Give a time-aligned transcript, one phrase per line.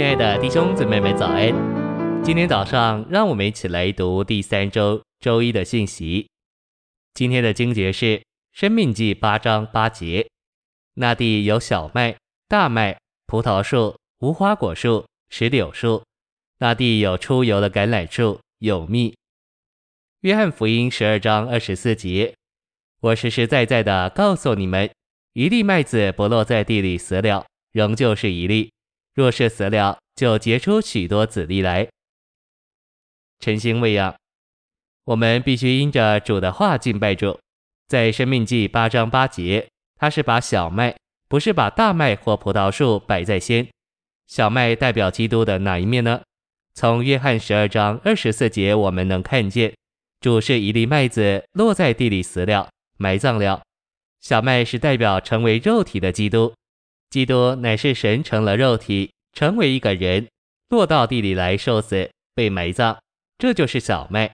[0.00, 1.52] 亲爱的弟兄姊妹们，早安！
[2.24, 6.26] 今天早上，让我们一起来读第三周周一的信息。
[7.12, 8.06] 今天的经节是
[8.50, 10.26] 《生命记》八章八节：
[10.94, 12.16] 那地有小麦、
[12.48, 16.02] 大麦、葡萄树、无花果树、石榴树；
[16.60, 19.14] 那地有出油的橄榄树，有蜜。
[20.22, 22.34] 约翰福音十二章二十四节：
[23.00, 24.90] 我实实在在的告诉你们，
[25.34, 28.72] 一粒麦子不落在地里死了，仍旧是一粒。
[29.14, 31.88] 若是死了，就结出许多子粒来。
[33.38, 34.14] 晨星喂养，
[35.04, 37.38] 我们必须因着主的话敬拜主。
[37.88, 40.94] 在生命记八章八节，他是把小麦，
[41.28, 43.66] 不是把大麦或葡萄树摆在先。
[44.28, 46.22] 小麦代表基督的哪一面呢？
[46.72, 49.74] 从约翰十二章二十四节，我们能看见，
[50.20, 53.60] 主是一粒麦子落在地里死了，埋葬了。
[54.20, 56.54] 小麦是代表成为肉体的基督。
[57.10, 60.28] 基督乃是神成了肉体，成为一个人，
[60.68, 62.96] 落到地里来受死，被埋葬，
[63.36, 64.32] 这就是小麦。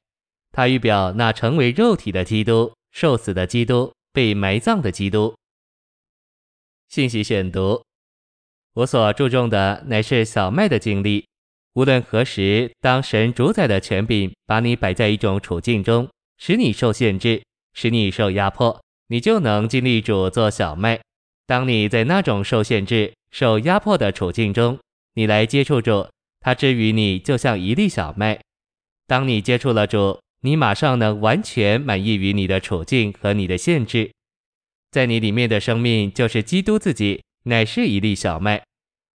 [0.52, 5.34] 它预表那成为肉体的基督，受死的基督，被埋葬的基督。
[6.88, 7.82] 信息选读：
[8.74, 11.26] 我所注重的乃是小麦的经历。
[11.72, 21.00] 无论何时，当神主宰的权柄把你摆在一种处境中，使你受限制，使你受压迫，你就能经历主做小麦。
[21.46, 24.78] 当你在那种受限制、受压迫的处境中，
[25.14, 26.08] 你来接触主，
[26.40, 28.40] 他之于你就像一粒小麦。
[29.06, 34.10] 当你接触了主，你马上能完全满意于你的处境和你的限制。
[34.90, 38.62] 在你里面的生命就是基督自己，乃是一粒小麦。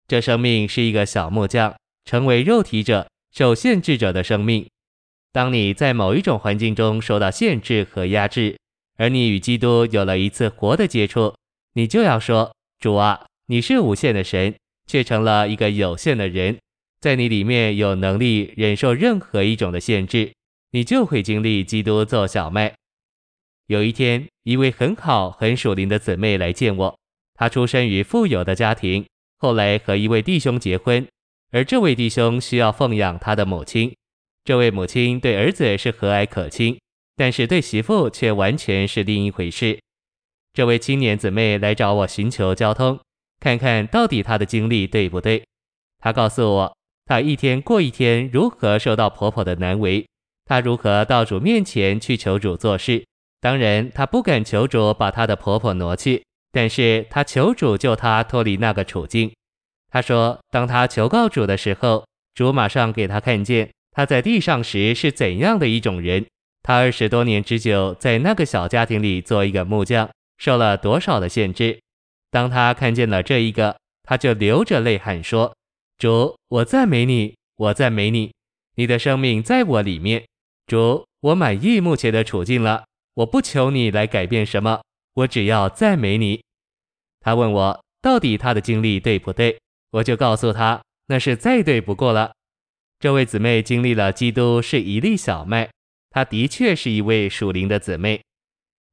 [0.06, 4.66] 这生命是一个小木匠，成为肉体者、受限制者的生命。
[5.32, 8.56] 当你在某一种环境中受到限制和压制，
[8.96, 11.34] 而你与基督有了一次活的接触。
[11.74, 14.54] 你就要说，主啊，你是无限的神，
[14.86, 16.58] 却成了一个有限的人，
[17.00, 20.32] 在你里面有能力忍受任何一种的限制，
[20.72, 22.74] 你就会经历基督做小麦。
[23.66, 26.98] 有一天，一位很好、很属灵的姊妹来见我，
[27.34, 29.06] 她出身于富有的家庭，
[29.38, 31.06] 后来和一位弟兄结婚，
[31.52, 33.94] 而这位弟兄需要奉养他的母亲，
[34.44, 36.78] 这位母亲对儿子是和蔼可亲，
[37.14, 39.78] 但是对媳妇却完全是另一回事。
[40.52, 42.98] 这位青年姊妹来找我寻求交通，
[43.38, 45.44] 看看到底她的经历对不对。
[46.00, 50.06] 她告诉我，她一天过一天，如何受到婆婆的难为，
[50.44, 53.04] 她如何到主面前去求主做事。
[53.40, 59.32] 当然，她不敢求主把她的婆婆挪去，但是她求主救她脱离那个处境。
[59.90, 66.26] 她说，当她求告主的时候，主马上给她看见她在地上时是怎样的一种人。
[66.62, 70.10] 她二十多年之久在那个小家庭里做一个木匠。
[70.40, 71.78] 受了多少的限制？
[72.30, 75.54] 当他看见了这一个，他就流着泪喊说
[75.98, 78.32] ：“主，我赞美你，我赞美你，
[78.76, 80.24] 你的生命在我里面。
[80.66, 82.84] 主，我满意目前的处境了，
[83.14, 84.80] 我不求你来改变什么，
[85.12, 86.42] 我只要赞美你。”
[87.20, 92.32] 他问我到底他的经历对不对，我就告诉他那是再对不过了。
[92.98, 95.68] 这位姊妹经历了基督是一粒小麦，
[96.10, 98.22] 她的确是一位属灵的姊妹。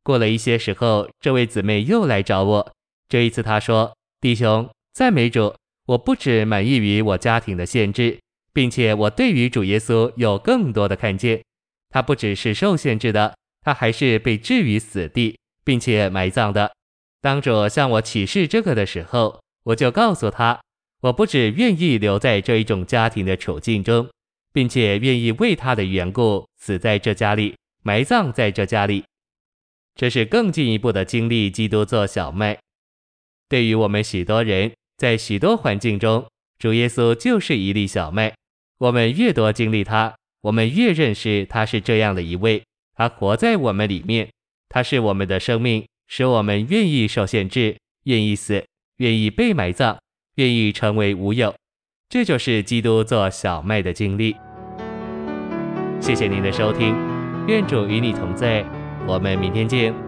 [0.07, 2.71] 过了一些时候，这位姊妹又来找我。
[3.09, 5.53] 这一次她说：“弟兄，赞美主，
[5.85, 8.17] 我不只满意于我家庭的限制，
[8.53, 11.43] 并且我对于主耶稣有更多的看见。
[11.89, 13.35] 他不只是受限制的，
[13.65, 16.71] 他还是被置于死地，并且埋葬的。
[17.19, 20.61] 当主向我启示这个的时候，我就告诉他，
[21.01, 24.07] 我不只愿意留在这一种家庭的处境中，
[24.53, 29.03] 并且愿意为他的缘故死在这家里，埋葬在这家里。”
[29.97, 32.59] 这是更进一步的经历基督做小麦。
[33.49, 36.25] 对于我们许多人，在许多环境中，
[36.59, 38.33] 主耶稣就是一粒小麦。
[38.77, 42.61] 我们越多经历他，我们越认识他是这样的一位。
[42.93, 44.29] 他活在我们里面，
[44.69, 48.63] 他是我们的生命，使我们愿意受限制，愿意死，
[48.97, 49.97] 愿意被埋葬，
[50.35, 51.55] 愿意成为无有。
[52.07, 54.35] 这就是基督做小麦的经历。
[55.99, 56.95] 谢谢您的收听，
[57.47, 58.63] 愿主与你同在。
[59.07, 60.06] 我们明天见。